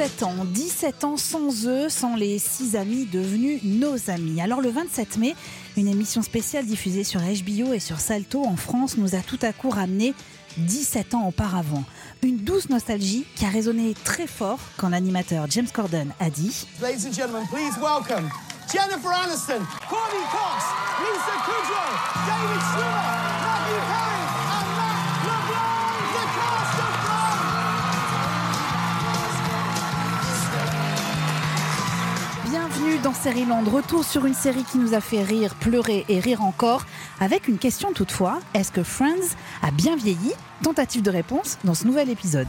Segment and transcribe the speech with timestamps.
[0.00, 4.40] 17 ans, 17 ans sans eux, sans les six amis devenus nos amis.
[4.40, 5.34] Alors le 27 mai,
[5.76, 9.52] une émission spéciale diffusée sur HBO et sur Salto en France nous a tout à
[9.52, 10.14] coup ramené
[10.56, 11.84] 17 ans auparavant.
[12.22, 17.06] Une douce nostalgie qui a résonné très fort quand l'animateur James Corden a dit Ladies
[17.06, 18.30] and gentlemen, please welcome
[18.72, 20.64] Jennifer Aniston, Courtney Cox,
[21.02, 21.90] Lisa Kudrow,
[22.26, 23.39] David Schwimmer,
[32.80, 36.42] Bienvenue dans Série-Land, retour sur une série qui nous a fait rire, pleurer et rire
[36.42, 36.86] encore,
[37.20, 40.32] avec une question toutefois, est-ce que Friends a bien vieilli?
[40.62, 42.48] Tentative de réponse dans ce nouvel épisode.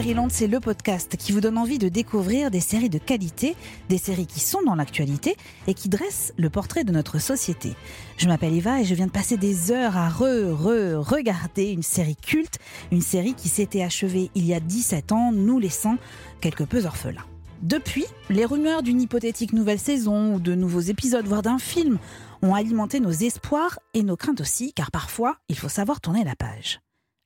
[0.00, 3.54] Série-Land, c'est le podcast qui vous donne envie de découvrir des séries de qualité,
[3.90, 7.74] des séries qui sont dans l'actualité et qui dressent le portrait de notre société.
[8.16, 11.82] Je m'appelle Eva et je viens de passer des heures à re, re, regarder une
[11.82, 15.98] série culte, une série qui s'était achevée il y a 17 ans, nous laissant
[16.40, 17.26] quelque peu orphelins.
[17.60, 21.98] Depuis, les rumeurs d'une hypothétique nouvelle saison ou de nouveaux épisodes, voire d'un film,
[22.40, 26.36] ont alimenté nos espoirs et nos craintes aussi, car parfois, il faut savoir tourner la
[26.36, 26.80] page.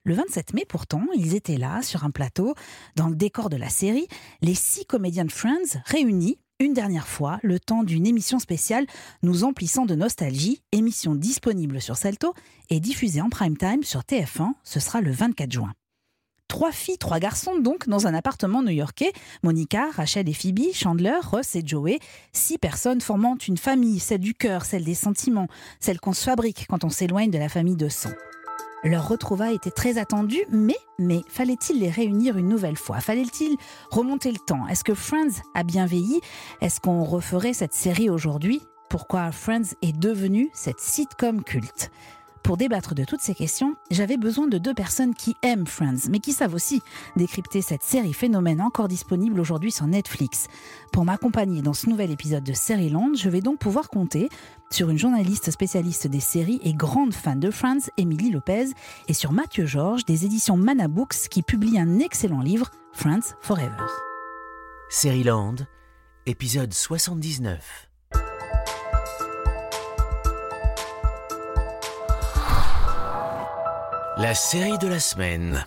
[0.04, 2.54] Le 27 mai, pourtant, ils étaient là, sur un plateau,
[2.94, 4.06] dans le décor de la série,
[4.42, 8.86] les six comédiens de Friends réunis une dernière fois, le temps d'une émission spéciale
[9.22, 12.32] nous emplissant de nostalgie, émission disponible sur Salto
[12.70, 15.72] et diffusée en prime time sur TF1, ce sera le 24 juin.
[16.46, 19.12] Trois filles, trois garçons donc dans un appartement new-yorkais.
[19.42, 21.98] Monica, Rachel et Phoebe, Chandler, Ross et Joey.
[22.32, 25.48] Six personnes formant une famille, celle du cœur, celle des sentiments,
[25.80, 28.12] celle qu'on se fabrique quand on s'éloigne de la famille de sang.
[28.84, 33.00] Leur retrouvaille était très attendue, mais, mais fallait-il les réunir une nouvelle fois?
[33.00, 33.56] Fallait-il
[33.90, 34.68] remonter le temps?
[34.68, 36.20] Est-ce que Friends a bien vieilli?
[36.60, 38.60] Est-ce qu'on referait cette série aujourd'hui?
[38.90, 41.90] Pourquoi Friends est devenue cette sitcom culte?
[42.44, 46.18] Pour débattre de toutes ces questions, j'avais besoin de deux personnes qui aiment Friends, mais
[46.18, 46.82] qui savent aussi
[47.16, 50.48] décrypter cette série phénomène encore disponible aujourd'hui sur Netflix.
[50.92, 54.28] Pour m'accompagner dans ce nouvel épisode de Série-Land, je vais donc pouvoir compter
[54.70, 58.66] sur une journaliste spécialiste des séries et grande fan de Friends, Émilie Lopez,
[59.08, 63.86] et sur Mathieu Georges des éditions Mana Books qui publie un excellent livre, Friends Forever.
[64.90, 65.56] Série-Land,
[66.26, 67.88] épisode 79.
[74.16, 75.66] La série de la semaine.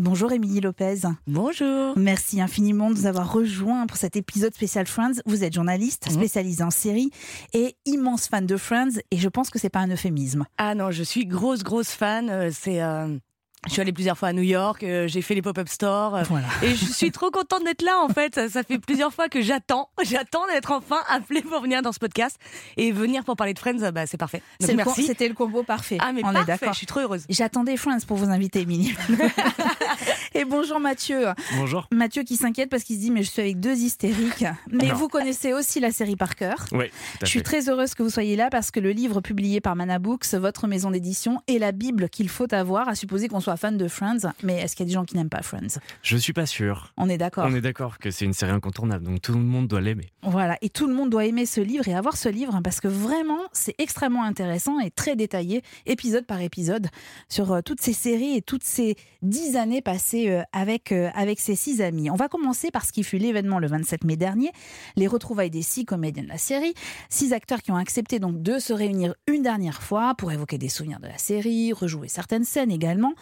[0.00, 1.00] Bonjour Émilie Lopez.
[1.26, 1.92] Bonjour.
[1.98, 5.14] Merci infiniment de nous avoir rejoints pour cet épisode spécial Friends.
[5.26, 7.10] Vous êtes journaliste spécialisée en séries
[7.52, 10.44] et immense fan de Friends et je pense que c'est pas un euphémisme.
[10.56, 12.30] Ah non, je suis grosse grosse fan.
[12.30, 13.18] euh, C'est euh,
[13.66, 16.22] je suis allée plusieurs fois à New York, euh, j'ai fait les pop-up stores euh,
[16.28, 16.46] Voilà.
[16.62, 18.34] et je suis trop contente d'être là en fait.
[18.36, 21.98] Ça, ça fait plusieurs fois que j'attends, j'attends d'être enfin appelée pour venir dans ce
[21.98, 22.38] podcast
[22.76, 24.42] et venir pour parler de Friends, bah, c'est parfait.
[24.60, 25.04] Donc merci.
[25.04, 25.98] C'était le combo parfait.
[26.00, 26.72] Ah mais On est parfait, d'accord.
[26.72, 27.24] je suis trop heureuse.
[27.28, 28.94] J'attendais Friends pour vous inviter, Émilie.
[30.34, 31.26] et bonjour Mathieu.
[31.56, 31.88] Bonjour.
[31.92, 34.44] Mathieu qui s'inquiète parce qu'il se dit mais je suis avec deux hystériques.
[34.70, 34.94] Mais Non.
[34.94, 36.64] vous connaissez aussi la série par cœur.
[36.72, 36.86] Oui,
[37.22, 39.98] Je suis très heureuse que vous soyez là parce que le livre publié par Mana
[39.98, 43.76] Books, votre maison d'édition, est la Bible qu'il faut avoir à supposer qu'on soit fan
[43.76, 44.32] de Friends.
[44.42, 45.78] Mais est-ce qu'il y a des gens qui n'aiment pas Friends?
[46.02, 46.92] Je suis pas sûr.
[46.96, 47.44] On est d'accord.
[47.46, 50.10] On est d'accord que c'est une série incontournable, donc tout le monde doit l'aimer.
[50.22, 52.80] Voilà, et tout le monde doit aimer ce livre et avoir ce livre hein, parce
[52.80, 56.88] que vraiment, c'est extrêmement intéressant et très détaillé, épisode par épisode,
[57.28, 61.40] sur euh, toutes ces séries et toutes ces dix années passées euh, avec, euh, avec
[61.40, 62.10] ces six amis.
[62.10, 64.50] On va commencer par ce qui fut l'événement le 27 mai dernier,
[64.96, 66.74] les retrouvailles des six comédiens de la série,
[67.08, 70.68] six acteurs qui ont accepté donc de se réunir une dernière fois pour évoquer des
[70.68, 73.14] souvenirs de la série, rejouer certaines scènes également.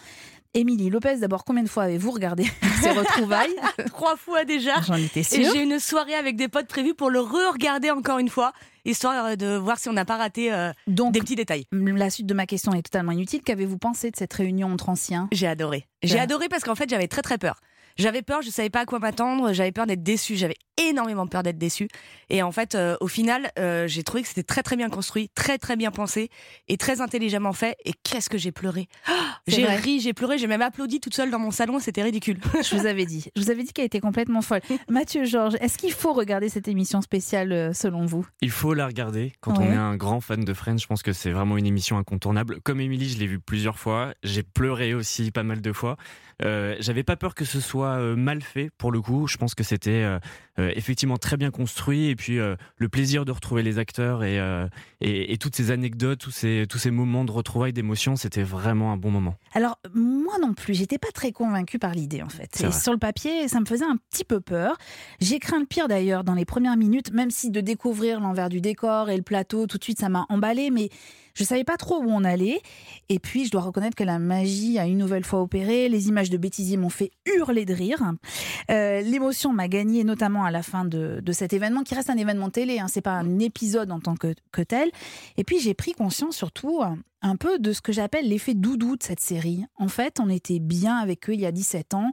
[0.53, 2.45] Émilie Lopez, d'abord, combien de fois avez-vous regardé
[2.81, 3.55] ces retrouvailles
[3.87, 4.81] Trois fois déjà.
[4.81, 5.51] J'en étais Et sûre.
[5.53, 8.53] j'ai une soirée avec des potes prévue pour le re-regarder encore une fois,
[8.85, 11.65] histoire euh, de voir si on n'a pas raté euh, Donc, des petits détails.
[11.71, 13.41] La suite de ma question est totalement inutile.
[13.43, 15.27] Qu'avez-vous pensé de cette réunion entre anciens?
[15.31, 15.87] J'ai adoré.
[16.03, 17.59] J'ai adoré parce qu'en fait, j'avais très très peur.
[17.97, 21.43] J'avais peur, je savais pas à quoi m'attendre, j'avais peur d'être déçue, j'avais énormément peur
[21.43, 21.87] d'être déçue.
[22.29, 25.29] Et en fait, euh, au final, euh, j'ai trouvé que c'était très très bien construit,
[25.35, 26.29] très très bien pensé
[26.67, 27.77] et très intelligemment fait.
[27.85, 28.87] Et qu'est-ce que j'ai pleuré
[29.47, 32.37] C'est J'ai ri, j'ai pleuré, j'ai même applaudi toute seule dans mon salon, c'était ridicule.
[32.63, 33.25] Je vous avais dit.
[33.35, 34.61] Je vous avais dit qu'elle était complètement folle.
[34.89, 38.25] Mathieu Georges, est-ce qu'il faut regarder cette émission spéciale euh, selon vous?
[38.41, 39.33] Il faut la regarder.
[39.41, 39.65] Quand Ouais.
[39.69, 42.59] on est un grand fan de Friends, je pense que c'est vraiment une émission incontournable.
[42.61, 44.13] Comme Émilie, je l'ai vue plusieurs fois.
[44.23, 45.97] J'ai pleuré aussi pas mal de fois.
[46.43, 49.27] Euh, J'avais pas peur que ce soit mal fait pour le coup.
[49.27, 50.05] Je pense que c'était
[50.75, 54.67] effectivement très bien construit et puis euh, le plaisir de retrouver les acteurs et, euh,
[55.01, 58.91] et, et toutes ces anecdotes, tous ces, tous ces moments de retrouvailles d'émotion, c'était vraiment
[58.91, 59.35] un bon moment.
[59.53, 62.61] Alors, moi non plus, j'étais pas très convaincue par l'idée en fait.
[62.61, 64.77] Et sur le papier, ça me faisait un petit peu peur.
[65.19, 68.61] J'ai craint le pire d'ailleurs dans les premières minutes, même si de découvrir l'envers du
[68.61, 70.89] décor et le plateau, tout de suite ça m'a emballé, mais
[71.37, 72.61] Je savais pas trop où on allait.
[73.09, 75.87] Et puis, je dois reconnaître que la magie a une nouvelle fois opéré.
[75.87, 78.01] Les images de bêtisier m'ont fait hurler de rire.
[78.71, 82.17] Euh, L'émotion m'a gagné, notamment à la fin de, de, cet événement, qui reste un
[82.17, 82.79] événement télé.
[82.79, 84.89] Hein, c'est pas un épisode en tant que, que tel.
[85.37, 86.81] Et puis, j'ai pris conscience surtout
[87.21, 89.65] un peu de ce que j'appelle l'effet doudou de cette série.
[89.77, 92.11] En fait, on était bien avec eux il y a 17 ans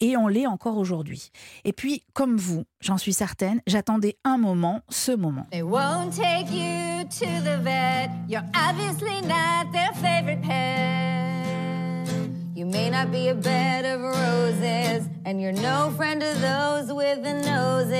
[0.00, 1.30] et on l'est encore aujourd'hui.
[1.64, 5.46] Et puis, comme vous, j'en suis certaine, j'attendais un moment, ce moment.
[5.50, 8.10] They won't take you to the vet.
[8.28, 12.08] You're obviously not their favorite pet.
[12.54, 17.22] You may not be a bed of roses, and you're no friend of those with
[17.22, 17.92] the noses.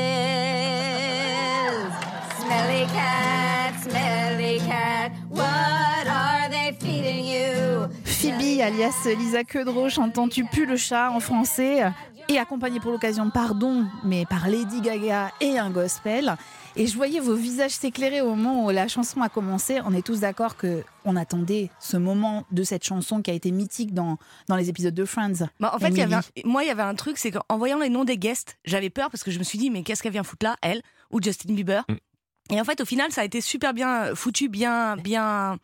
[2.41, 7.89] Smelly cat, smelly cat, what are they feeding you?
[8.05, 11.83] Phoebe, alias Lisa Kudrow, chantant Tu pues le chat en français,
[12.29, 16.37] et accompagnée pour l'occasion, pardon, mais par Lady Gaga et un gospel.
[16.79, 19.81] Et je voyais vos visages s'éclairer au moment où la chanson a commencé.
[19.87, 23.51] On est tous d'accord que on attendait ce moment de cette chanson qui a été
[23.51, 24.19] mythique dans,
[24.49, 25.49] dans les épisodes de Friends.
[25.59, 27.57] Bah, en fait, il y avait un- moi, il y avait un truc, c'est qu'en
[27.57, 30.03] voyant les noms des guests, j'avais peur parce que je me suis dit, mais qu'est-ce
[30.03, 31.83] qu'elle vient foutre là, elle ou Justin Bieber?
[31.89, 32.55] Mm.
[32.57, 35.57] Et en fait, au final, ça a été super bien foutu, bien, bien,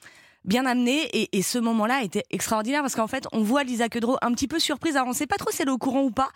[0.47, 1.03] bien amené.
[1.13, 4.49] Et, et ce moment-là était extraordinaire parce qu'en fait, on voit Lisa Kudrow un petit
[4.49, 4.97] peu surprise.
[4.97, 6.31] Alors, on sait pas trop si elle est au courant ou pas.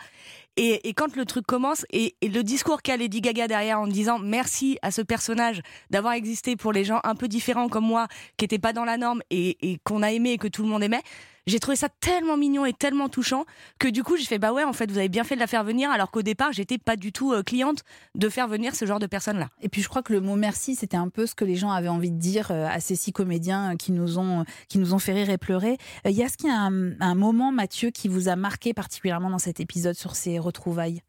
[0.56, 3.86] Et, et quand le truc commence et, et le discours qu'a Lady Gaga derrière en
[3.86, 5.60] disant merci à ce personnage
[5.90, 8.96] d'avoir existé pour les gens un peu différents comme moi, qui n'étaient pas dans la
[8.96, 11.02] norme et, et qu'on a aimé et que tout le monde aimait,
[11.46, 13.44] j'ai trouvé ça tellement mignon et tellement touchant
[13.78, 15.46] que du coup j'ai fait bah ouais en fait vous avez bien fait de la
[15.46, 17.84] faire venir alors qu'au départ j'étais pas du tout euh, cliente
[18.14, 19.48] de faire venir ce genre de personnes là.
[19.60, 21.70] Et puis je crois que le mot merci, c'était un peu ce que les gens
[21.70, 24.94] avaient envie de dire euh, à ces six comédiens euh, qui nous ont, qui nous
[24.94, 25.78] ont fait rire et pleurer.
[26.04, 29.94] Y a ce qu'il un moment, Mathieu, qui vous a marqué particulièrement dans cet épisode
[29.94, 31.02] sur ces retrouvailles?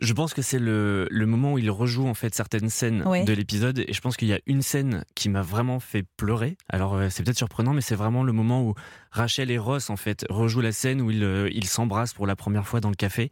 [0.00, 3.24] Je pense que c'est le, le moment où il rejoue en fait certaines scènes Ouais.
[3.24, 6.56] de l'épisode et je pense qu'il y a une scène qui m'a vraiment fait pleurer.
[6.68, 8.74] Alors euh, c'est peut-être surprenant mais c'est vraiment le moment où
[9.10, 12.36] Rachel et Ross en fait rejouent la scène où ils euh, ils s'embrassent pour la
[12.36, 13.30] première fois dans le café.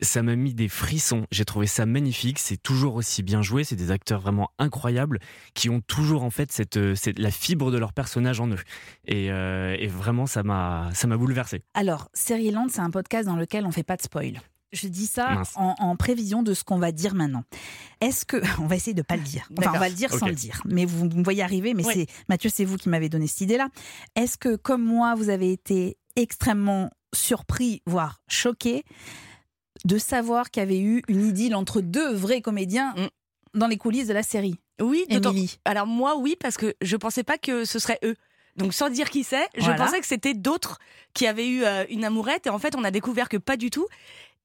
[0.00, 1.24] Ça m'a mis des frissons.
[1.30, 2.40] J'ai trouvé ça magnifique.
[2.40, 3.62] C'est toujours aussi bien joué.
[3.62, 5.20] C'est des acteurs vraiment incroyables
[5.54, 8.58] qui ont toujours en fait cette, euh, cette la fibre de leur personnage en eux.
[9.06, 11.62] Et, euh, et vraiment ça m'a ça m'a bouleversé.
[11.74, 14.40] Alors, Land, c'est un podcast dans lequel on fait pas de spoil.
[14.74, 17.44] Je dis ça en, en prévision de ce qu'on va dire maintenant.
[18.00, 19.48] Est-ce que on va essayer de pas le dire.
[19.58, 20.60] Enfin, on va le dire sans le dire.
[20.66, 21.72] Mais vous me voyez arriver.
[21.74, 21.92] Mais Oui.
[21.94, 23.68] c'est Mathieu, c'est vous qui m'avez donné cette idée-là.
[24.16, 28.84] Est-ce que, comme moi, vous avez été extrêmement surpris, voire choqué,
[29.84, 33.58] de savoir qu'il y avait eu une idylle entre deux vrais comédiens Mm.
[33.58, 34.56] dans les coulisses de la série?
[34.80, 35.58] Oui, Émilie.
[35.64, 38.16] Alors moi oui parce que je pensais pas que ce serait eux.
[38.56, 39.84] Donc sans dire qui c'est, je Voilà.
[39.84, 40.78] pensais que c'était d'autres
[41.12, 43.70] qui avaient eu euh, une amourette et en fait on a découvert que pas du
[43.70, 43.86] tout.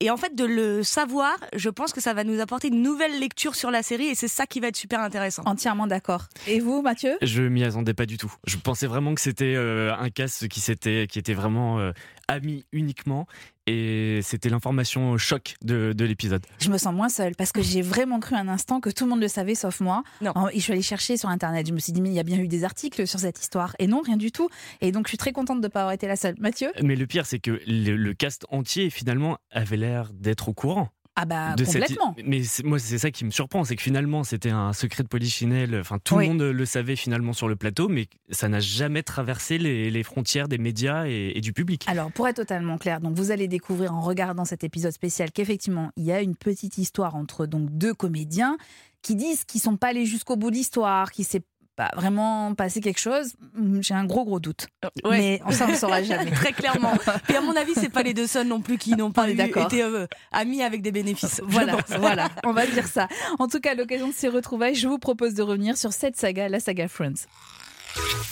[0.02, 3.20] Et en fait de le savoir, je pense que ça va nous apporter une nouvelle
[3.20, 5.44] lecture sur la série et c'est ça qui va être super intéressant.
[5.46, 6.30] Entièrement d'accord.
[6.48, 7.18] Et vous, Mathieu?
[7.22, 8.34] Je m'y attendais pas du tout.
[8.48, 11.92] Je pensais vraiment que c'était euh, un cast qui s'était qui était vraiment euh,
[12.30, 13.28] ami uniquement
[13.70, 16.46] et c'était l'information choc de, de l'épisode.
[16.60, 19.12] Je me sens moins seule parce que j'ai vraiment cru un instant que tout le
[19.12, 20.04] monde le savait sauf moi.
[20.22, 20.34] Non.
[20.52, 21.68] Et je suis allée chercher sur internet.
[21.68, 23.76] Je me suis dit, mais il y a bien eu des articles sur cette histoire.
[23.80, 24.50] Et non, rien du tout.
[24.82, 26.36] Et donc, je suis très contente de ne pas avoir été la seule.
[26.40, 26.72] Mathieu?
[26.82, 30.90] Mais le pire, c'est que le, le cast entier finalement avait l'air d'être au courant.
[31.22, 32.16] Ah, bah, de cette- complètement.
[32.26, 35.08] Mais c'est- moi, c'est ça qui me surprend, c'est que finalement, c'était un secret de
[35.10, 35.76] polichinelle.
[35.80, 36.24] Enfin, tout Oui.
[36.28, 40.04] le monde le savait finalement sur le plateau, mais ça n'a jamais traversé les, les
[40.04, 41.84] frontières des médias et, et du public.
[41.88, 45.92] Alors, pour être totalement clair, donc vous allez découvrir en regardant cet épisode spécial qu'effectivement,
[45.98, 48.58] il y a une petite histoire entre donc deux comédiens
[49.02, 51.42] qui disent qu'ils sont pas allés jusqu'au bout de l'histoire, qu'il s'est
[51.80, 53.36] pas vraiment passé quelque chose.
[53.58, 54.68] Hum, J'ai un gros gros doute.
[55.06, 55.18] Ouais.
[55.18, 56.32] Mais on s'en saura jamais.
[56.44, 56.92] Très clairement.
[57.30, 59.36] Et à mon avis, c'est pas les deux seuls non plus qui n'ont pas eu-
[59.36, 59.64] d'accord.
[59.68, 61.40] été euh, amis avec des bénéfices.
[61.46, 63.08] Voilà, voilà, on va dire ça.
[63.40, 66.18] En tout cas, à l'occasion de ces retrouvailles, je vous propose de revenir sur cette
[66.18, 67.26] saga, la saga Friends.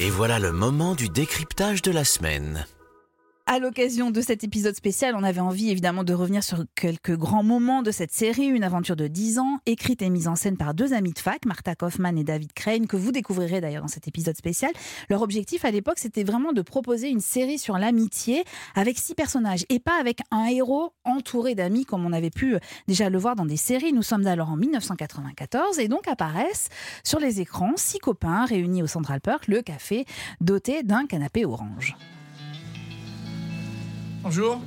[0.02, 2.66] Et voilà le moment du décryptage de la semaine.
[3.50, 7.44] À l'occasion de cet épisode spécial, on avait envie évidemment de revenir sur quelques grands
[7.44, 10.74] moments de cette série, une aventure de 10 ans, écrite et mise en scène par
[10.74, 14.06] deux amis de fac, Martha Kaufman et David Crane, que vous découvrirez d'ailleurs dans cet
[14.06, 14.74] épisode spécial.
[15.10, 18.44] Leur objectif à l'époque, c'était vraiment de proposer une série sur l'amitié
[18.76, 22.58] avec six personnages et pas avec un héros entouré d'amis comme on avait pu
[22.90, 23.94] déjà le voir dans des séries.
[23.94, 26.68] Nous sommes alors en 1994 et donc apparaissent
[27.06, 30.04] sur les écrans six copains réunis au Central Park, le café,
[30.42, 31.96] doté d'un canapé orange.
[34.24, 34.62] Bonjour.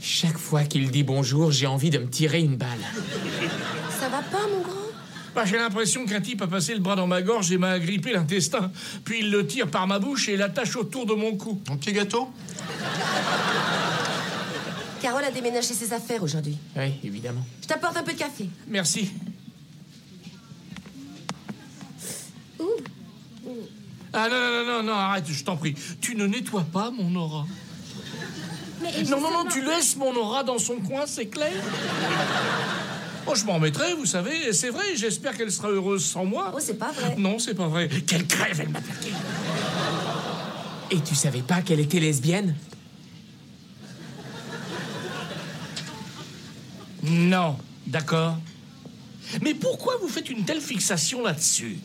[0.00, 2.68] Chaque fois qu'il dit bonjour, j'ai envie de me tirer une balle.
[3.98, 4.74] Ça va pas, mon grand?
[5.34, 8.12] Bah, j'ai l'impression qu'un type a passé le bras dans ma gorge et m'a agrippé
[8.12, 8.70] l'intestin.
[9.04, 11.60] Puis il le tire par ma bouche et l'attache autour de mon cou.
[11.68, 12.28] Mon petit gâteau?
[15.02, 16.56] Carole a déménagé ses affaires aujourd'hui.
[16.76, 17.44] Oui, évidemment.
[17.62, 18.48] Je t'apporte un peu de café.
[18.68, 19.10] Merci.
[24.16, 25.74] Ah non, non, non, non, arrête, je t'en prie.
[26.00, 27.46] Tu ne nettoies pas mon aura.
[29.10, 31.52] non, non, non, tu laisses mon aura dans son coin, c'est clair
[33.26, 36.52] Oh, je m'en mettrai, vous savez, c'est vrai, j'espère qu'elle sera heureuse sans moi.
[36.54, 37.16] Oh, c'est pas vrai.
[37.16, 37.88] Non, c'est pas vrai.
[38.06, 39.12] Quelle crève, elle m'a plaqué.
[40.90, 42.54] Et tu savais pas qu'elle était lesbienne?
[47.02, 47.56] Non,
[47.86, 48.38] d'accord.
[49.42, 51.78] Mais pourquoi vous faites une telle fixation là-dessus?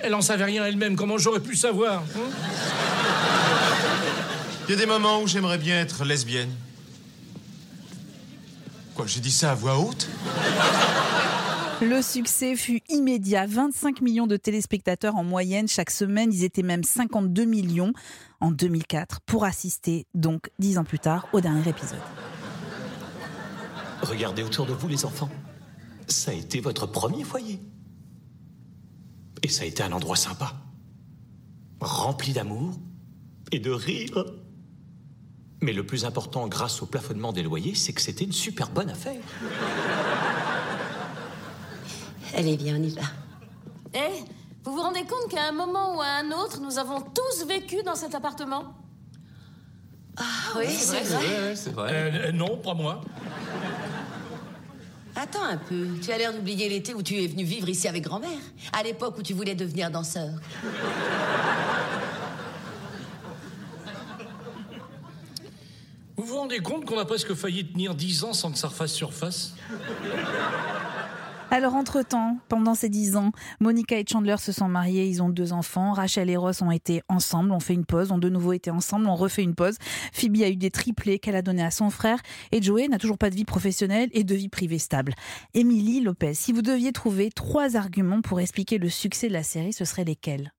[0.00, 2.20] Elle en savait rien elle-même, comment j'aurais pu savoir hein
[4.68, 6.50] Il y a des moments où j'aimerais bien être lesbienne.
[8.94, 10.08] Quoi, j'ai dit ça à voix haute?
[11.82, 13.46] Le succès fut immédiat.
[13.46, 16.32] 25 millions de téléspectateurs en moyenne chaque semaine.
[16.32, 17.92] Ils étaient même 52 millions
[18.40, 22.00] en 2004 pour assister, donc dix ans plus tard, au dernier épisode.
[24.00, 25.28] Regardez autour de vous, les enfants.
[26.08, 27.60] Ça a été votre premier foyer.
[29.42, 30.52] Et ça a été un endroit sympa.
[31.80, 32.74] Rempli d'amour
[33.52, 34.24] et de rire.
[35.60, 38.90] Mais le plus important, grâce au plafonnement des loyers, c'est que c'était une super bonne
[38.90, 39.20] affaire.
[42.36, 43.02] Allez, viens, on y va.
[43.94, 44.24] Eh,
[44.64, 47.82] vous vous rendez compte qu'à un moment ou à un autre, nous avons tous vécu
[47.84, 48.74] dans cet appartement?
[50.18, 50.22] Ah
[50.58, 51.56] oui, c'est vrai.
[51.56, 51.90] c'est vrai.
[52.28, 53.00] Euh, Non, pas moi.
[55.18, 55.86] Attends un peu.
[56.02, 58.38] Tu as l'air d'oublier l'été où tu es venu vivre ici avec grand-mère.
[58.74, 60.28] À l'époque où tu voulais devenir danseur.
[66.18, 68.92] Vous vous rendez compte qu'on a presque failli tenir 10 ans sans que ça refasse
[68.92, 69.54] surface?
[71.52, 75.52] Alors, entre-temps, pendant ces dix ans, Monica et Chandler se sont mariés, ils ont deux
[75.52, 75.92] enfants.
[75.92, 79.06] Rachel et Ross ont été ensemble, ont fait une pause, ont de nouveau été ensemble,
[79.06, 79.76] ont refait une pause.
[80.12, 82.18] Phoebe a eu des triplés qu'elle a donnés à son frère.
[82.50, 85.14] Et Joey n'a toujours pas de vie professionnelle et de vie privée stable.
[85.54, 89.72] Émilie Lopez, si vous deviez trouver trois arguments pour expliquer le succès de la série,
[89.72, 90.52] ce seraient lesquels?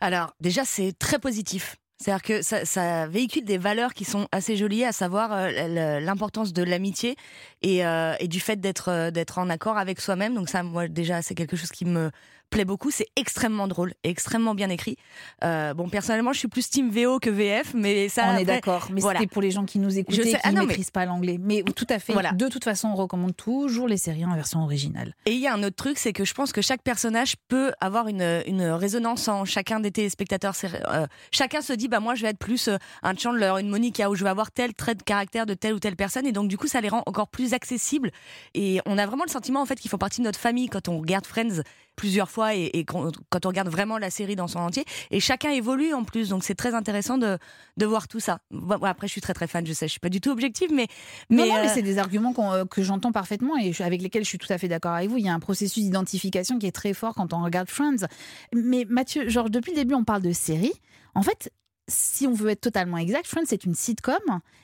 [0.00, 1.76] Alors, déjà, c'est très positif.
[1.98, 6.62] C'est-à-dire que ça, véhicule des valeurs qui sont assez jolies, à savoir euh, l'importance de
[6.62, 7.16] l'amitié
[7.62, 10.34] et, euh, du fait d'être euh, d'être en accord avec soi-même.
[10.34, 12.10] Donc ça, moi déjà, c'est quelque chose qui me
[12.50, 12.90] plaît beaucoup.
[12.90, 14.96] C'est extrêmement drôle, et extrêmement bien écrit.
[15.44, 18.22] Euh, bon, personnellement, je suis plus team VO que VF, mais ça.
[18.24, 19.20] On après, est d'accord, mais voilà.
[19.20, 21.04] c'était pour les gens qui nous écoutaient Je et qui ah ne mais- maîtrisent pas
[21.06, 21.38] l'anglais.
[21.40, 22.32] Mais tout à fait, Voilà.
[22.32, 25.14] de toute façon, on recommande toujours les séries en version originale.
[25.26, 27.72] Et il y a un autre truc, c'est que je pense que chaque personnage peut
[27.80, 30.54] avoir une, une résonance en chacun des téléspectateurs.
[30.64, 34.08] Euh, chacun se dit, bah moi je vais être plus euh, un Chandler, une Monica,
[34.10, 36.48] où je vais avoir tel trait de caractère de telle ou telle personne, et donc
[36.48, 38.10] du coup ça les rend encore plus accessibles.
[38.54, 40.88] Et on a vraiment le sentiment en fait qu'ils font partie de notre famille quand
[40.88, 41.62] on regarde Friends
[41.96, 43.10] plusieurs fois et, et quand,
[43.44, 44.84] on regarde vraiment la série dans son entier.
[45.10, 47.38] Et chacun évolue en plus, donc c'est très intéressant de,
[47.76, 48.38] de voir tout ça.
[48.50, 50.70] Bon, après je suis très très fan, je sais, je suis pas du tout objective,
[50.72, 50.86] mais
[51.30, 54.28] non, non, mais euh, c'est des arguments euh, que j'entends parfaitement et avec lesquels je
[54.28, 55.16] suis tout à fait d'accord avec vous.
[55.18, 58.06] Il y a un processus d'identification qui est très fort quand on regarde Friends.
[58.54, 60.72] Mais Mathieu, genre depuis le début, on parle de série.
[61.14, 61.50] En fait,
[61.88, 64.16] si on veut être totalement exact, Friends c'est une sitcom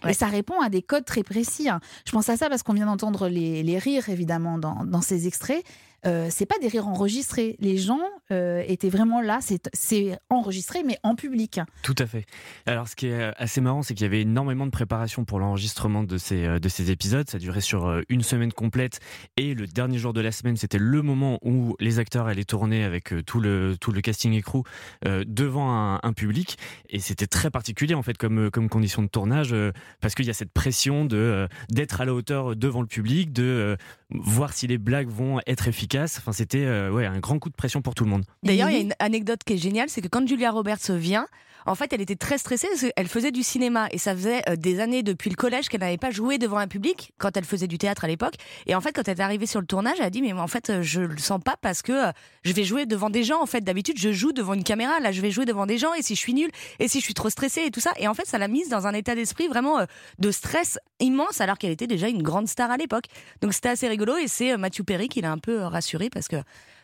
[0.03, 0.13] et Ouais.
[0.13, 1.69] ça répond à des codes très précis.
[1.69, 1.81] hein.
[2.05, 5.27] Je pense à ça parce qu'on vient d'entendre les, les rires évidemment dans, dans ces
[5.29, 5.63] extraits.
[6.07, 7.57] Euh, c'est pas des rires enregistrés.
[7.61, 8.01] Les gens
[8.33, 9.39] euh, étaient vraiment là.
[9.41, 11.61] C'est- enregistré, mais en public.
[11.83, 12.25] Tout à fait.
[12.67, 15.39] Alors, ce qui est euh, assez marrant, c'est qu'il y avait énormément de préparation pour
[15.39, 17.29] l'enregistrement de ces, euh, épisodes.
[17.29, 19.01] Ça durait sur une semaine complète.
[19.37, 22.85] Et le dernier jour de la semaine, c'était le moment où les acteurs allaient tourner
[22.85, 24.63] avec tout le, casting et crew
[25.05, 26.59] devant un, public.
[26.89, 29.55] Et c'était très particulier, en fait, comme, comme condition de tournage,
[30.01, 33.77] parce qu'il y a cette pression d'être à la hauteur devant le public, de
[34.15, 36.19] voir si les blagues vont être efficaces.
[36.19, 38.25] Enfin, c'était euh, ouais, un grand coup de pression pour tout le monde.
[38.43, 41.27] D'ailleurs, il y a une anecdote qui est géniale, c'est que quand Julia Roberts vient,
[41.67, 44.57] en fait, elle était très stressée parce qu'elle faisait du cinéma et ça faisait euh,
[44.57, 47.67] des années depuis le collège qu'elle n'avait pas joué devant un public quand elle faisait
[47.67, 48.35] du théâtre à l'époque.
[48.67, 50.47] Et en fait, quand elle est arrivée sur le tournage, elle a dit mais en
[50.47, 53.41] fait, euh, je le sens pas parce que euh, je vais jouer devant des gens.
[53.41, 55.01] En fait, d'habitude, je joue devant une caméra.
[55.01, 57.05] Là, je vais jouer devant des gens et si je suis nulle et si je
[57.05, 57.93] suis trop stressée et tout ça.
[57.99, 59.85] Et en fait, ça l'a mise dans un état d'esprit vraiment
[60.19, 63.05] de stress immense alors qu'elle était déjà une grande star à l'époque.
[63.41, 66.37] Donc c'était assez rigolo et c'est Matthew Perry qui l'a un peu rassurée parce que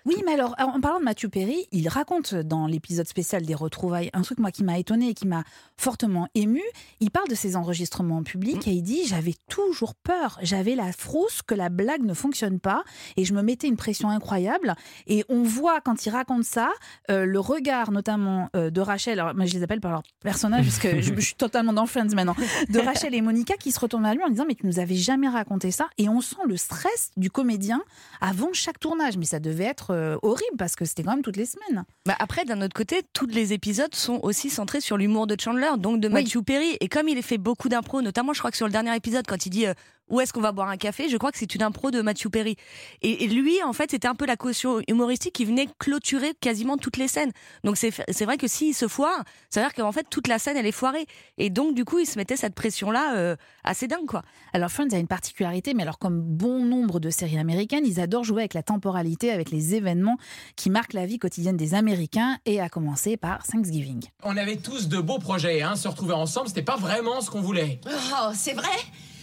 [0.04, 4.10] Oui, mais alors, en parlant de Mathieu Perry, il raconte dans l'épisode spécial des retrouvailles
[4.12, 5.44] un truc moi qui m'a étonné et qui m'a
[5.76, 6.62] fortement ému.
[7.00, 10.92] Il parle de ses enregistrements en public et il dit j'avais toujours peur, j'avais la
[10.92, 12.84] frousse que la blague ne fonctionne pas
[13.16, 14.74] et je me mettais une pression incroyable.
[15.06, 16.70] Et on voit quand il raconte ça
[17.10, 19.20] euh, le regard notamment euh, de Rachel.
[19.20, 21.86] Alors, moi, je les appelle par leur personnage parce que je, je suis totalement dans
[21.86, 22.36] Friends maintenant.
[22.70, 24.94] De Rachel et Monica qui se retournent vers lui en disant mais tu nous avais
[24.94, 27.82] jamais raconté ça et on sent le stress du comédien
[28.20, 29.16] avant chaque tournage.
[29.16, 31.84] Mais ça devait être euh, horrible parce que c'était quand même toutes les semaines.
[32.06, 35.70] Bah après, d'un autre côté, tous les épisodes sont aussi centrés sur l'humour de Chandler,
[35.78, 36.14] donc de Oui.
[36.14, 36.76] Matthew Perry.
[36.80, 39.46] Et comme il fait beaucoup d'impro, notamment, je crois que sur le dernier épisode, quand
[39.46, 39.74] il dit euh,
[40.08, 41.08] où est-ce qu'on va boire un café?
[41.08, 42.56] Je crois que c'est une impro de Matthew Perry.
[43.02, 46.76] Et, et lui, en fait, c'était un peu la caution humoristique qui venait clôturer quasiment
[46.76, 47.32] toutes les scènes.
[47.64, 50.38] Donc c'est c'est vrai que s'il se foire, ça veut dire qu'en fait toute la
[50.38, 51.06] scène elle est foirée.
[51.36, 54.22] Et donc du coup, il se mettait cette pression là assez dingue quoi.
[54.52, 58.24] Alors Friends a une particularité, mais alors comme bon nombre de séries américaines, ils adorent
[58.24, 60.16] jouer avec la temporalité, avec les événements
[60.56, 64.04] qui marquent la vie quotidienne des Américains, et à commencer par Thanksgiving.
[64.22, 65.76] On avait tous de beaux projets, hein.
[65.76, 67.80] Se retrouver ensemble, c'était pas vraiment ce qu'on voulait.
[67.86, 68.68] Oh, c'est vrai?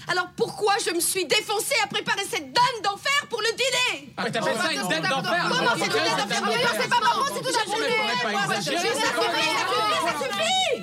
[0.08, 4.14] Alors pourquoi je me suis défoncée à préparer cette dinde d'enfer pour le dîner?
[4.18, 6.42] Ah, t'appelles ça une dinde d'enfer Comment c'est une dinde d'enfer?
[6.46, 10.82] Mais non, c'est pas marrant, c'est tout à fait Ça suffit, ça suffit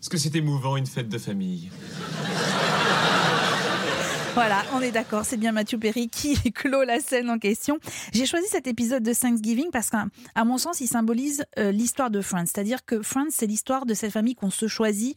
[0.00, 1.70] Est-ce que c'est émouvant une fête de famille?
[4.34, 7.78] Voilà, on est d'accord, c'est bien Mathieu Perry qui clôt la scène en question.
[8.12, 12.20] J'ai choisi cet épisode de Thanksgiving parce qu'à mon sens, il symbolise euh, l'histoire de
[12.20, 12.46] Friends.
[12.46, 15.16] C'est-à-dire que Friends, c'est l'histoire de cette famille qu'on se choisit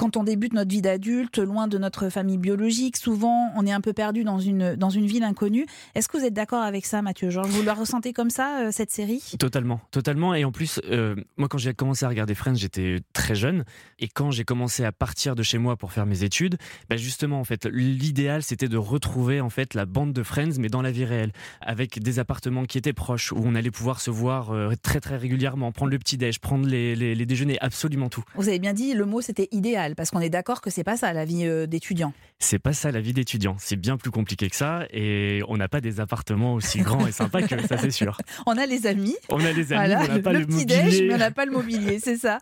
[0.00, 3.82] quand on débute notre vie d'adulte, loin de notre famille biologique, souvent on est un
[3.82, 5.66] peu perdu dans une, dans une ville inconnue.
[5.94, 8.70] Est-ce que vous êtes d'accord avec ça, Mathieu Georges Vous la ressentez comme ça, euh,
[8.72, 9.22] cette série?
[9.38, 10.34] Totalement, totalement.
[10.34, 13.66] Et en plus, euh, moi quand j'ai commencé à regarder Friends, j'étais très jeune.
[13.98, 16.56] Et quand j'ai commencé à partir de chez moi pour faire mes études,
[16.88, 20.68] bah justement, en fait, l'idéal c'était de retrouver en fait la bande de Friends, mais
[20.68, 24.10] dans la vie réelle, avec des appartements qui étaient proches, où on allait pouvoir se
[24.10, 28.24] voir euh, très très régulièrement, prendre le petit-déj, prendre les, les, les déjeuners, absolument tout.
[28.34, 30.96] Vous avez bien dit, le mot c'était idéal parce qu'on est d'accord que c'est pas
[30.96, 32.12] ça la vie euh, d'étudiant.
[32.38, 33.56] C'est pas ça la vie d'étudiant.
[33.58, 37.12] C'est bien plus compliqué que ça et on n'a pas des appartements aussi grands et
[37.12, 38.16] sympas que ça, c'est sûr.
[38.46, 39.16] On a les amis.
[39.28, 40.82] On a les amis, on n'a pas le, le petit mobilier.
[40.82, 42.38] déj, mais on n'a pas le mobilier, c'est ça.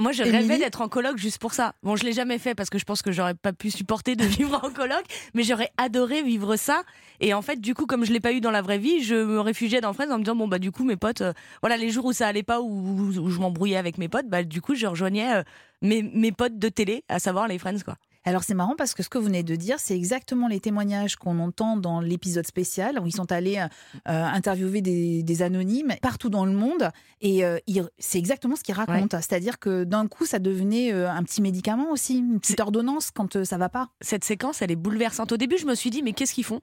[0.00, 1.74] Moi, je Émilie rêvais d'être en coloc juste pour ça.
[1.84, 4.24] Bon, je l'ai jamais fait parce que je pense que j'aurais pas pu supporter de
[4.24, 6.82] vivre en coloc, mais j'aurais adoré vivre ça.
[7.20, 9.14] Et en fait, du coup, comme je l'ai pas eu dans la vraie vie, je
[9.14, 11.32] me réfugiais dans Friends en me disant bon bah du coup mes potes, euh,
[11.62, 14.42] voilà les jours où ça allait pas ou où, je m'embrouillais avec mes potes, bah
[14.42, 15.42] du coup je rejoignais euh,
[15.80, 17.96] mes mes potes de télé, à savoir les Friends quoi.
[18.24, 21.16] Alors c'est marrant parce que ce que vous venez de dire, c'est exactement les témoignages
[21.16, 23.66] qu'on entend dans l'épisode spécial où ils sont allés euh,
[24.06, 27.58] interviewer des, des anonymes partout dans le monde et euh,
[27.98, 29.16] c'est exactement ce qu'ils racontent.
[29.20, 33.36] C'est-à-dire que d'un coup, ça devenait euh, un petit médicament aussi, une petite ordonnance quand
[33.36, 33.88] euh, ça va pas.
[34.00, 35.32] Cette séquence, elle est bouleversante.
[35.32, 36.60] Au début, je me suis dit mais qu'est-ce qu'ils font?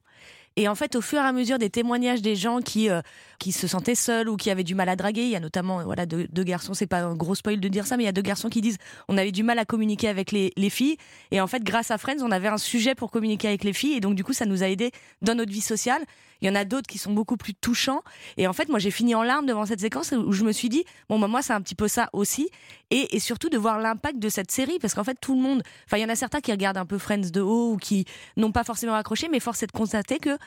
[0.58, 3.02] Et en fait, au fur et à mesure des témoignages des gens qui euh,
[3.40, 5.84] qui se sentaient seuls ou qui avaient du mal à draguer, il y a notamment
[5.84, 6.74] voilà deux, deux garçons.
[6.74, 8.62] C'est pas un gros spoil de dire ça, mais il y a deux garçons qui
[8.62, 10.98] disent on avait du mal à communiquer avec les, les filles
[11.32, 13.94] et en fait, grâce à Friends, on avait un sujet pour communiquer avec les filles
[13.94, 16.04] et donc du coup, ça nous a aidé dans notre vie sociale.
[16.42, 18.02] Il y en a d'autres qui sont beaucoup plus touchants.
[18.38, 20.70] Et en fait, moi, j'ai fini en larmes devant cette séquence où je me suis
[20.70, 22.50] dit, bon, bah, moi, c'est un petit peu ça aussi.
[22.90, 24.80] Et, surtout de voir l'impact de cette série.
[24.80, 26.86] Parce qu'en fait, tout le monde, enfin, il y en a certains qui regardent un
[26.86, 28.06] peu Friends de haut ou qui
[28.38, 30.38] n'ont pas forcément accroché, mais force est de constater que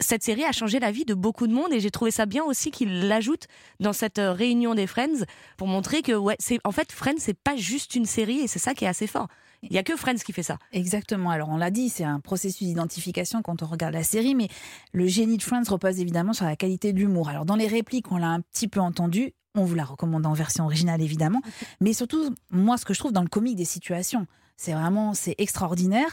[0.00, 1.72] cette série a changé la vie de beaucoup de monde.
[1.72, 3.46] Et j'ai trouvé ça bien aussi qu'il l'ajoute
[3.80, 5.24] dans cette euh, réunion des Friends
[5.56, 8.58] pour montrer que, ouais, c'est, en fait, Friends, c'est pas juste une série et c'est
[8.58, 9.28] ça qui est assez fort.
[9.62, 10.58] Il y a que Friends qui fait ça.
[10.72, 11.30] Exactement.
[11.30, 14.48] Alors on l'a dit, c'est un processus d'identification quand on regarde la série, mais
[14.92, 17.28] le génie de Friends repose évidemment sur la qualité de l'humour.
[17.28, 19.32] Alors dans les répliques, on l'a un petit peu entendu.
[19.54, 21.42] On vous la recommande en version originale évidemment,
[21.80, 25.34] mais surtout moi ce que je trouve dans le comique des situations, c'est vraiment c'est
[25.38, 26.08] extraordinaire.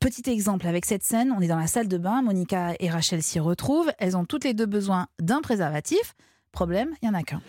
[0.00, 3.22] Petit exemple avec cette scène, on est dans la salle de bain, Monica et Rachel
[3.22, 6.14] s'y retrouvent, elles ont toutes les deux besoin d'un préservatif.
[6.50, 7.42] Problème, il y en a qu'un.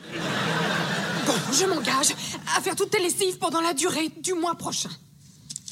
[1.26, 2.12] Bon, je m'engage
[2.58, 4.90] à faire toute tes lessives pendant la durée du mois prochain.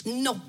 [0.06, 0.40] Non.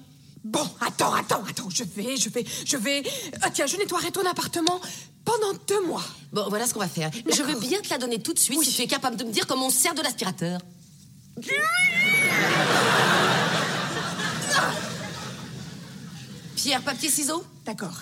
[0.45, 3.05] Bon, attends, attends, attends, je vais, je vais, je vais.
[3.43, 4.81] Ah, tiens, je nettoierai ton appartement
[5.25, 6.03] pendant deux mois.
[6.33, 7.11] Bon, voilà ce qu'on va faire.
[7.15, 9.31] Je veux bien te la donner tout de suite si tu es capable de me
[9.31, 10.61] dire comment on sert de l'aspirateur.
[16.57, 17.45] Pierre, papier, ciseaux?
[17.65, 18.01] D'accord.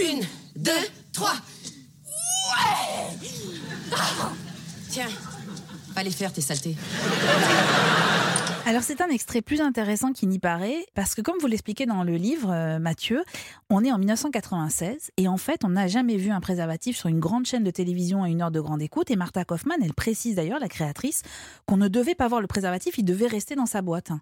[0.00, 0.24] Une,
[0.56, 0.70] deux,
[1.12, 1.34] trois.
[2.48, 3.18] Ouais
[4.88, 5.08] Tiens,
[5.94, 6.76] va les faire tes saletés.
[8.64, 12.04] Alors c'est un extrait plus intéressant qui n'y paraît, parce que comme vous l'expliquez dans
[12.04, 13.24] le livre, euh, Mathieu,
[13.70, 17.18] on est en 1996 et en fait on n'a jamais vu un préservatif sur une
[17.18, 19.10] grande chaîne de télévision à une heure de grande écoute.
[19.10, 21.22] Et Martha Kaufman, elle précise d'ailleurs, la créatrice,
[21.66, 24.12] qu'on ne devait pas voir le préservatif, il devait rester dans sa boîte.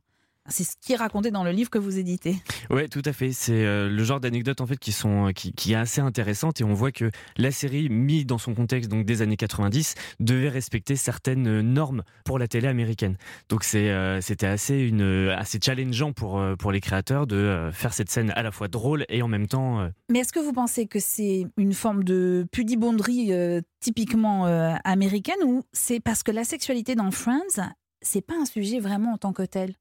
[0.49, 2.37] C'est ce qui est raconté dans le livre que vous éditez.
[2.71, 3.33] Ouais, tout à fait.
[3.33, 6.65] C'est euh, le genre d'anecdotes en fait qui sont qui, qui est assez intéressante et
[6.65, 10.97] on voit que la série, mise dans son contexte donc des années 90, devait respecter
[10.97, 13.17] certaines euh, normes pour la télé américaine.
[13.49, 17.37] Donc c'est euh, c'était assez une euh, assez challengeant pour euh, pour les créateurs de
[17.37, 20.33] euh, faire cette scène à la fois drôle et en même temps euh, Mais est-ce
[20.33, 26.01] que vous pensez que c'est une forme de pudibonderie euh, typiquement euh, américaine ou c'est
[26.01, 27.61] parce que la sexualité dans Friends,
[28.03, 29.75] c'est pas un sujet vraiment en tant que tel?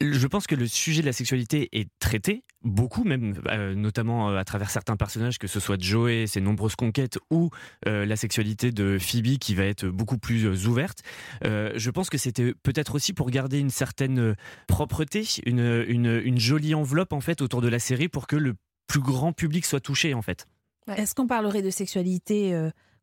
[0.00, 4.36] Je pense que le sujet de la sexualité est traité, beaucoup même, euh, notamment euh,
[4.36, 7.48] à travers certains personnages, que ce soit Joey, ses nombreuses conquêtes, ou
[7.86, 11.02] euh, la sexualité de Phoebe qui va être beaucoup plus ouverte.
[11.42, 14.34] Je pense que c'était peut-être aussi pour garder une certaine
[14.66, 18.54] propreté, une, une, jolie enveloppe en fait autour de la série pour que le
[18.86, 20.46] plus grand public soit touché en fait.
[20.94, 22.54] Est-ce qu'on parlerait de sexualité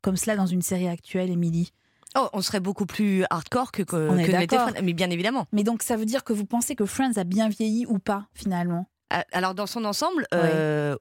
[0.02, 1.72] comme cela dans une série actuelle, Émilie?
[2.16, 4.56] Oh, on serait beaucoup plus hardcore que, que, On est que.
[4.56, 5.48] Friends, mais bien évidemment.
[5.52, 8.28] Mais donc ça veut dire que vous pensez que Friends a bien vieilli ou pas
[8.34, 8.88] finalement?
[9.10, 10.96] Ah, Alors dans son ensemble, euh,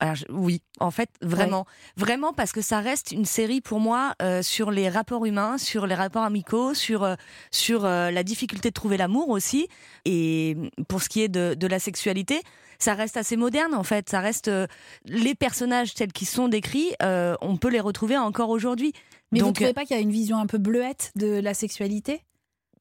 [0.00, 4.14] alors, je- oui, en fait, vraiment, vraiment parce que ça reste une série pour moi
[4.22, 7.14] euh, sur les rapports humains, sur les rapports amicaux, sur euh,
[7.50, 9.66] sur euh, la difficulté de trouver l'amour aussi.
[10.04, 10.56] Et
[10.88, 12.40] pour ce qui est de, de la sexualité,
[12.78, 14.08] ça reste assez moderne en fait.
[14.08, 14.66] Ça reste euh,
[15.04, 18.92] les personnages tels qu'ils sont décrits, euh, on peut les retrouver encore aujourd'hui.
[19.32, 21.54] Mais vous Donc, trouvez pas qu'il y a une vision un peu bleuette de la
[21.54, 22.22] sexualité?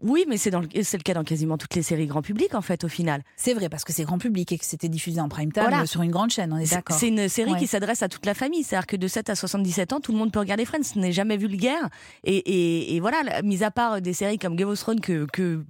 [0.04, 0.68] Oui, mais c'est le,
[1.04, 3.24] cas dans quasiment toutes les séries grand public en fait au final.
[3.36, 5.82] C'est vrai parce que c'est grand public et que c'était diffusé en prime time Voilà.
[5.82, 6.98] euh, sur une grande chaîne, on est d'accord.
[6.98, 7.60] C'est une série Ouais.
[7.60, 8.64] qui s'adresse à toute la famille.
[8.64, 10.84] C'est-à-dire que de 7 à 77 ans, tout le monde peut regarder Friends.
[10.84, 11.90] Ce n'est jamais vulgaire.
[12.24, 15.64] Et, et, et voilà, mis à part des séries comme Game of Thrones que, que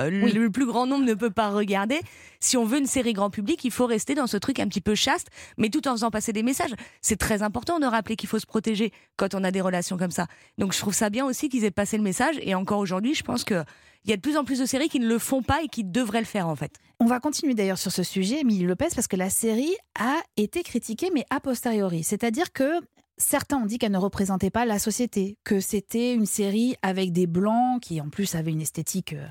[0.00, 2.00] euh, le plus grand nombre ne peut pas regarder,
[2.40, 4.80] si on veut une série grand public, il faut rester dans ce truc un petit
[4.80, 6.72] peu chaste, mais tout en faisant passer des messages.
[7.00, 10.10] C'est très important de rappeler qu'il faut se protéger quand on a des relations comme
[10.10, 10.26] ça.
[10.58, 12.36] Donc je trouve ça bien aussi qu'ils aient passé le message.
[12.42, 13.63] Et encore aujourd'hui, je pense que
[14.04, 15.68] il y a de plus en plus de séries qui ne le font pas et
[15.68, 16.76] qui devraient le faire en fait.
[17.00, 20.62] On va continuer d'ailleurs sur ce sujet, Émilie Lopez, parce que la série a été
[20.62, 22.02] critiquée, mais a posteriori.
[22.02, 22.80] C'est-à-dire que
[23.16, 27.26] certains ont dit qu'elle ne représentait pas la société, que c'était une série avec des
[27.26, 29.26] blancs qui en plus avaient une esthétique euh,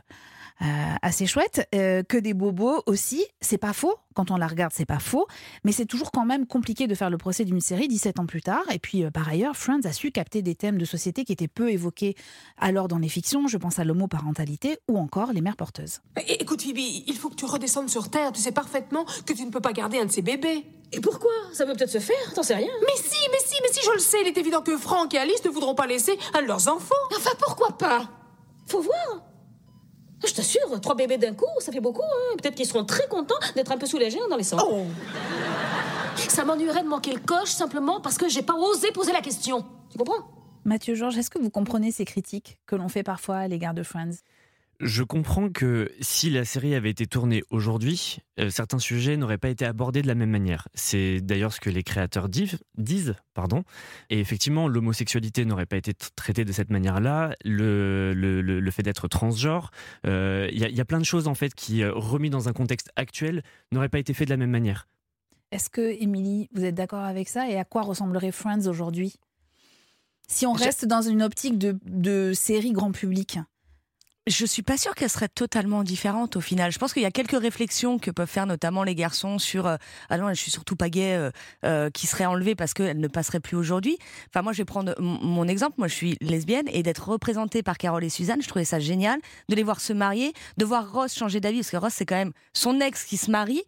[1.01, 3.25] assez chouette, euh, que des bobos aussi.
[3.41, 3.95] C'est pas faux.
[4.15, 5.27] Quand on la regarde, c'est pas faux.
[5.63, 8.41] Mais c'est toujours quand même compliqué de faire le procès d'une série 17 ans plus
[8.41, 8.63] tard.
[8.71, 11.47] Et puis, euh, par ailleurs, Friends a su capter des thèmes de société qui étaient
[11.47, 12.15] peu évoqués
[12.57, 13.47] alors dans les fictions.
[13.47, 15.99] Je pense à l'homoparentalité ou encore les mères porteuses.
[16.27, 18.31] Écoute, Phoebe, il faut que tu redescendes sur Terre.
[18.31, 20.65] Tu sais parfaitement que tu ne peux pas garder un de ces bébés.
[20.91, 21.31] Et pourquoi?
[21.53, 22.71] Ça peut peut-être se faire, t'en sais rien.
[22.81, 24.17] Mais si, mais si, mais si, je le sais.
[24.21, 26.95] Il est évident que Franck et Alice ne voudront pas laisser un de leurs enfants.
[27.17, 28.09] Enfin, pourquoi pas?
[28.67, 29.32] Faut voir.
[30.25, 32.03] Je t'assure, trois bébés d'un coup, ça fait beaucoup.
[32.03, 32.37] Hein.
[32.41, 34.57] Peut-être qu'ils seront très contents d'être un peu soulagés dans les sangs.
[34.61, 34.85] Oh.
[36.15, 39.65] Ça m'ennuierait de manquer le coche simplement parce que j'ai pas osé poser la question.
[39.89, 40.27] Tu comprends?
[40.65, 43.83] Mathieu Georges, est-ce que vous comprenez ces critiques que l'on fait parfois à l'égard de
[43.83, 44.21] Friends?
[44.85, 49.49] Je comprends que si la série avait été tournée aujourd'hui, euh, certains sujets n'auraient pas
[49.49, 50.67] été abordés de la même manière.
[50.73, 53.63] C'est d'ailleurs ce que les créateurs disent, disent pardon.
[54.09, 57.35] Et effectivement, l'homosexualité n'aurait pas été t- traitée de cette manière-là.
[57.45, 59.71] Le, le, le- le fait d'être transgenre,
[60.05, 62.29] euh, il y, a- il y a plein de choses en fait qui, euh, remis
[62.29, 64.87] dans un contexte actuel, n'auraient pas été fait de la même manière.
[65.51, 67.49] Est-ce que, Émilie, vous êtes d'accord avec ça?
[67.49, 69.15] Et à quoi ressemblerait Friends aujourd'hui?
[70.27, 73.37] Si on reste dans une optique de, de série grand public?
[74.25, 76.71] Je suis pas sûre qu'elle serait totalement différente au final.
[76.71, 79.75] Je pense qu'il y a quelques réflexions que peuvent faire notamment les garçons sur euh,
[80.09, 81.29] ah non je suis surtout pas gay euh,
[81.65, 83.97] euh, qui seraient enlevées parce qu'elles ne passeraient plus aujourd'hui.
[84.29, 85.75] Enfin moi je vais prendre mon exemple.
[85.77, 89.19] Moi je suis lesbienne et d'être représentée par Carole et Suzanne, je trouvais ça génial
[89.49, 92.15] de les voir se marier, de voir Ross changer d'avis parce que Ross c'est quand
[92.15, 93.63] même son ex qui se marie.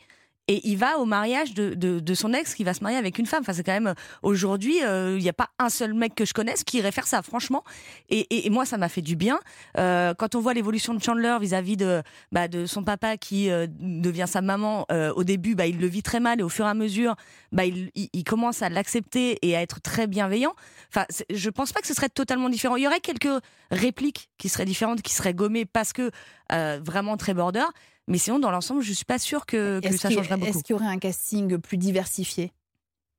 [0.47, 3.17] Et il va au mariage de, de, de son ex qui va se marier avec
[3.17, 3.41] une femme.
[3.41, 6.33] Enfin, c'est quand même aujourd'hui, euh, il n'y a pas un seul mec que je
[6.33, 7.63] connaisse qui irait faire ça, franchement.
[8.09, 9.39] Et, et, moi, ça m'a fait du bien.
[9.77, 13.65] Euh, quand on voit l'évolution de Chandler vis-à-vis de, bah, de son papa qui euh,
[13.79, 16.65] devient sa maman, euh, au début, bah, il le vit très mal et au fur
[16.65, 17.15] et à mesure,
[17.51, 20.53] bah, il, il, il commence à l'accepter et à être très bienveillant.
[20.89, 22.75] Enfin, je pense pas que ce serait totalement différent.
[22.75, 26.11] Il y aurait quelques répliques qui seraient différentes, qui seraient gommées parce que
[26.51, 27.65] euh, vraiment très border.
[28.07, 30.49] Mais sinon, dans l'ensemble, je suis pas sûre que, ça qu'il- changerait beaucoup.
[30.51, 32.51] Est-ce qu'il y aurait un casting plus diversifié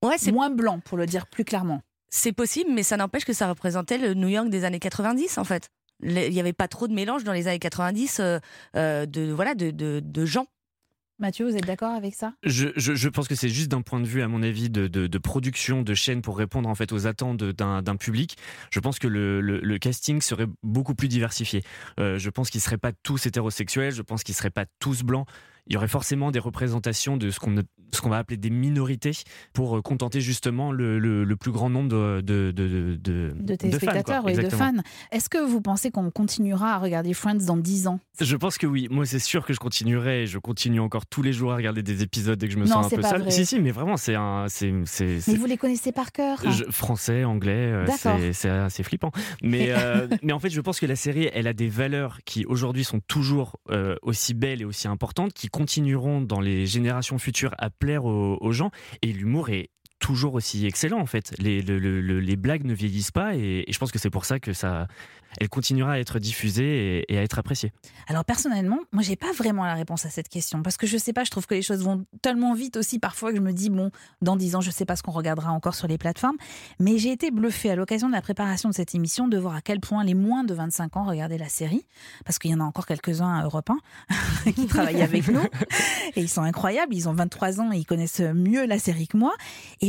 [0.02, 1.80] Ouais, c'est Moins blanc, pour le dire plus clairement.
[2.08, 5.44] C'est possible, mais ça n'empêche que ça représentait le New York des années 90, en
[5.44, 5.70] fait.
[6.02, 8.38] Il n'y avait pas trop de mélange dans les années 90 euh,
[8.76, 10.46] euh, de, voilà, de, de, de gens.
[11.18, 12.34] Mathieu, vous êtes d'accord avec ça?
[12.42, 15.18] Je, je, pense que c'est juste d'un point de vue, à mon avis, de, de,
[15.18, 18.36] production de chaîne pour répondre en fait aux attentes d'un public.
[18.70, 21.62] Je pense que le, le, le casting serait beaucoup plus diversifié.
[21.98, 23.92] Euh, je pense qu'ils seraient pas tous hétérosexuels.
[23.92, 25.26] Je pense qu'ils seraient pas tous blancs.
[25.68, 29.12] Il y aurait forcément des représentations de ce qu'on va appeler des minorités
[29.52, 34.22] pour euh, contenter justement le, le, le plus grand nombre de de de, fans, téléspectateurs
[34.22, 34.32] quoi.
[34.32, 34.72] et de fans.
[35.12, 38.00] Est-ce que vous pensez qu'on continuera à regarder Friends dans 10 ans?
[38.20, 38.88] Je pense que oui.
[38.90, 40.22] Moi, c'est sûr que je continuerai.
[40.22, 42.64] et Je continue encore tous les jours à regarder des épisodes dès que je me
[42.64, 43.20] Non, sens un peu seul.
[43.22, 43.30] vrai.
[43.30, 44.72] Si, si, mais vraiment, c'est un, c'est-
[45.28, 49.10] Mais vous les connaissez par cœur Je- français, anglais, euh, c'est, c'est assez flippant.
[49.42, 52.44] Mais, euh, mais en fait, je pense que la série, elle a des valeurs qui
[52.46, 57.54] aujourd'hui sont toujours euh, aussi belles et aussi importantes, qui continueront dans les générations futures
[57.56, 58.70] à plaire aux, gens.
[59.00, 61.32] Et l'humour est toujours aussi excellent en fait.
[61.38, 64.24] Les, le- le- le- les blagues ne vieillissent pas et, je pense que c'est pour
[64.24, 64.86] ça que ça,
[65.40, 67.72] elle continuera à être diffusée et, à être appréciée.
[68.06, 71.12] Alors personnellement, moi j'ai pas vraiment la réponse à cette question parce que je sais
[71.12, 73.70] pas, je trouve que les choses vont tellement vite aussi parfois que je me dis
[73.70, 73.90] bon,
[74.22, 76.36] dans 10 ans, je sais pas ce qu'on regardera encore sur les plateformes,
[76.78, 79.60] mais j'ai été bluffée à l'occasion de la préparation de cette émission de voir à
[79.62, 81.84] quel point les moins de 25 ans regardaient la série
[82.24, 83.70] parce qu'il y en a encore quelques-uns à Europe
[84.46, 85.40] 1 qui travaillent avec nous
[86.14, 89.16] et ils sont incroyables, ils ont 23 ans et ils connaissent mieux la série que
[89.16, 89.32] moi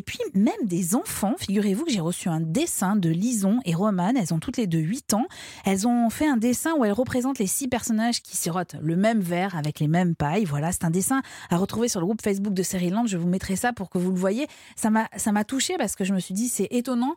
[0.02, 4.34] puis même des enfants, figurez-vous que j'ai reçu un dessin de Lison et Romane, elles
[4.34, 5.28] ont toutes les deux 8 ans
[5.66, 9.20] elles ont fait un dessin où elles représentent les six personnages qui sirotent le même
[9.20, 10.46] verre avec les mêmes pailles.
[10.46, 13.06] Voilà, c'est un dessin à retrouver sur le groupe Facebook de Seriland.
[13.06, 14.48] Je vous mettrai ça pour que vous le voyez.
[14.76, 17.16] Ça m'a, ça m'a touché parce que je me suis dit, c'est étonnant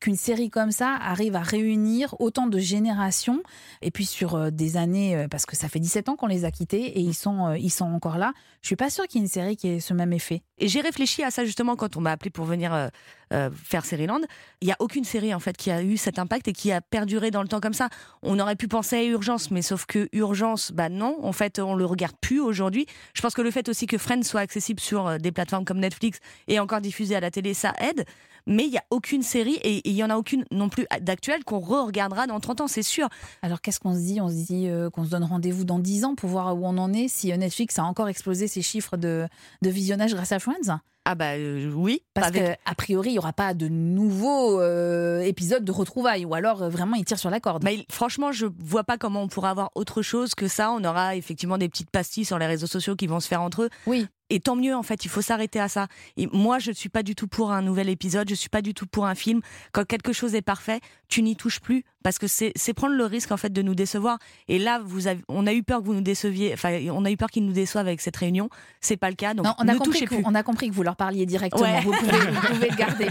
[0.00, 3.42] qu'une série comme ça arrive à réunir autant de générations
[3.82, 6.44] et puis sur euh, des années euh, parce que ça fait 17 ans qu'on les
[6.44, 8.32] a quittés et ils sont euh, ils sont encore là.
[8.62, 10.42] Je suis pas sûre qu'il y ait une série qui ait ce même effet.
[10.58, 12.90] Et j'ai réfléchi à ça justement quand on m'a appelé pour venir
[13.32, 14.20] euh, faire Seriland.
[14.60, 16.80] Il y a aucune série en fait qui a eu cet impact et qui a
[16.80, 17.88] perduré dans le temps comme ça.
[18.22, 21.74] On aurait pu penser à Urgence, mais sauf que Urgence, bah non, en fait, on
[21.74, 22.86] le regarde plus aujourd'hui.
[23.14, 25.78] Je pense que le fait aussi que Friends soit accessible sur euh, des plateformes comme
[25.78, 28.04] Netflix et encore diffusé à la télé, ça aide.
[28.46, 31.44] Mais il y a aucune série et il y en a aucune non plus d'actuelle
[31.44, 33.08] qu'on re-regardera dans 30 ans, c'est sûr.
[33.42, 34.20] Alors qu'est-ce qu'on se dit?
[34.20, 36.78] On se dit euh, qu'on se donne rendez-vous dans 10 ans pour voir où on
[36.78, 39.26] en est, si euh, Netflix a encore explosé ses chiffres de,
[39.62, 40.78] de visionnage grâce à Friends?
[41.06, 44.60] Ah bah euh, oui, Parce avec- que a priori, il n'y aura pas de nouveaux
[44.60, 47.64] euh, épisodes de retrouvailles, ou alors euh, vraiment ils tirent sur la corde.
[47.70, 50.70] Il- franchement, je vois pas comment on pourra avoir autre chose que ça.
[50.70, 53.62] On aura effectivement des petites pastilles sur les réseaux sociaux qui vont se faire entre
[53.62, 53.70] eux.
[53.86, 54.06] Oui.
[54.30, 55.88] Et tant mieux, en fait, il faut s'arrêter à ça.
[56.16, 58.62] Et moi, je ne suis pas du tout pour un nouvel épisode, je suis pas
[58.62, 59.40] du tout pour un film.
[59.72, 63.30] Quand quelque chose est parfait, tu n'y touches plus parce que c'est prendre le risque
[63.30, 64.18] en fait de nous décevoir.
[64.48, 66.52] Et là, vous avez, on a eu peur que vous nous déceviez.
[66.54, 68.48] Enfin, on a eu peur qu'ils nous déçoivent avec cette réunion.
[68.80, 69.34] C'est pas le cas.
[69.34, 70.22] Donc Non, on a, ne compris touchez plus.
[70.24, 71.62] on a compris que vous leur parliez directement.
[71.62, 71.80] Ouais.
[71.82, 73.08] Vous, pouvez, vous pouvez le garder.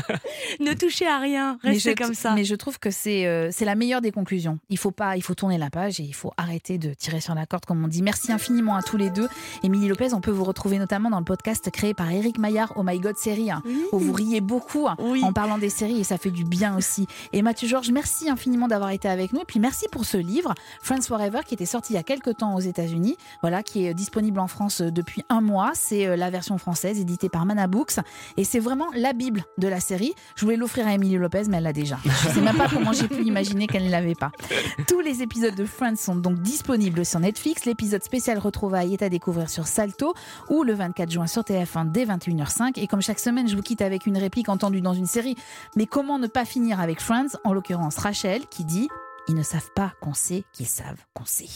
[0.60, 1.60] ne touchez à rien.
[1.62, 2.34] Restez comme ça.
[2.34, 4.60] Mais je trouve que c'est euh, c'est la meilleure des conclusions.
[4.70, 7.36] Il faut pas, il faut tourner la page et il faut arrêter de tirer sur
[7.36, 8.02] la corde comme on dit.
[8.02, 9.28] Merci infiniment à tous les deux.
[9.62, 12.84] Émilie Lopez, on peut vous retrouver notamment dans le podcast créé par Eric Maillard, Oh
[12.84, 16.18] My God Série, hein, où vous riez beaucoup hein, en parlant des séries et ça
[16.18, 17.08] fait du bien aussi.
[17.34, 19.42] Et Mathieu Georges, merci infiniment d'avoir été avec nous.
[19.42, 22.38] Et puis merci pour ce livre, Friends Forever, qui était sorti il y a quelques
[22.38, 25.72] temps aux États-Unis, voilà, qui est disponible en France euh, depuis un mois.
[25.74, 27.96] C'est euh, la version française éditée par Mana Books
[28.38, 30.14] et c'est vraiment la bible de la série.
[30.36, 31.98] Je voulais l'offrir à Émilie Lopez, mais elle l'a déjà.
[32.04, 34.32] Je sais même pas comment j'ai pu imaginer qu'elle ne l'avait pas.
[34.88, 37.66] Tous les épisodes de Friends sont donc disponibles sur Netflix.
[37.66, 40.14] L'épisode spécial Retrouvailles est à découvrir sur Salto
[40.50, 42.80] ou le 24 juin sur TF1 dès 21h05.
[42.80, 45.36] Et comme chaque semaine, je vous quitte avec une réplique entendue dans une série.
[45.76, 47.38] Mais comment ne pas finir avec Friends?
[47.44, 48.90] En l'occurrence, Rachel qui dit
[49.28, 51.48] Ils ne savent pas qu'on sait qu'ils savent qu'on sait.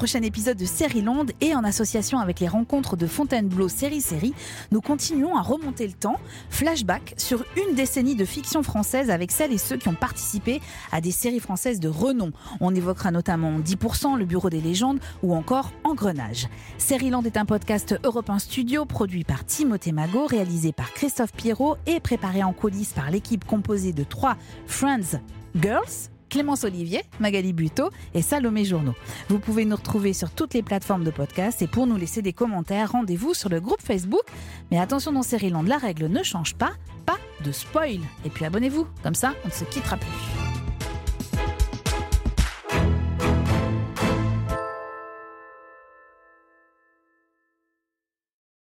[0.00, 4.32] Prochain épisode de Série Londe et en association avec les rencontres de Fontainebleau Série Série,
[4.70, 9.52] nous continuons à remonter le temps, flashback sur une décennie de fiction française avec celles
[9.52, 12.32] et ceux qui ont participé à des séries françaises de renom.
[12.62, 16.48] On évoquera notamment 10%, Le Bureau des légendes ou encore Engrenage.
[16.78, 21.34] Série Land est un podcast Europe 1 Studio produit par Timothée Magot, réalisé par Christophe
[21.34, 25.20] Pierrot et préparé en coulisses par l'équipe composée de trois Friends
[25.54, 26.08] Girls.
[26.30, 28.94] Clémence Olivier, Magali Buteau et Salomé Journeau.
[29.28, 32.32] Vous pouvez nous retrouver sur toutes les plateformes de podcast et pour nous laisser des
[32.32, 34.24] commentaires, rendez-vous sur le groupe Facebook.
[34.70, 36.72] Mais attention dans Land, la règle ne change pas,
[37.04, 38.00] pas de spoil.
[38.24, 40.49] Et puis abonnez-vous, comme ça on ne se quittera plus.